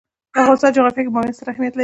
[0.33, 1.79] د افغانستان جغرافیه کې بامیان ستر اهمیت لري.